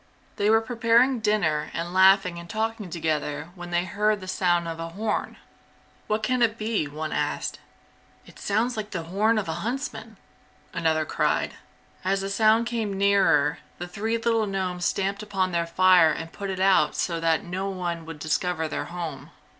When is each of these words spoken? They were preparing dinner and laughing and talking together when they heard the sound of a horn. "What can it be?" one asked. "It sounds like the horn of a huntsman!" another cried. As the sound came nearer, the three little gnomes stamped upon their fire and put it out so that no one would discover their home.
They 0.37 0.49
were 0.49 0.61
preparing 0.61 1.19
dinner 1.19 1.69
and 1.75 1.93
laughing 1.93 2.39
and 2.39 2.49
talking 2.49 2.89
together 2.89 3.49
when 3.53 3.69
they 3.69 3.85
heard 3.85 4.19
the 4.19 4.27
sound 4.27 4.67
of 4.67 4.79
a 4.79 4.89
horn. 4.89 5.37
"What 6.07 6.23
can 6.23 6.41
it 6.41 6.57
be?" 6.57 6.87
one 6.87 7.11
asked. 7.11 7.59
"It 8.25 8.39
sounds 8.39 8.75
like 8.75 8.89
the 8.89 9.03
horn 9.03 9.37
of 9.37 9.47
a 9.47 9.61
huntsman!" 9.61 10.17
another 10.73 11.05
cried. 11.05 11.53
As 12.03 12.21
the 12.21 12.31
sound 12.31 12.65
came 12.65 12.97
nearer, 12.97 13.59
the 13.77 13.87
three 13.87 14.17
little 14.17 14.47
gnomes 14.47 14.85
stamped 14.85 15.21
upon 15.21 15.51
their 15.51 15.67
fire 15.67 16.09
and 16.09 16.33
put 16.33 16.49
it 16.49 16.59
out 16.59 16.95
so 16.95 17.19
that 17.19 17.43
no 17.43 17.69
one 17.69 18.03
would 18.07 18.17
discover 18.17 18.67
their 18.67 18.85
home. 18.85 19.29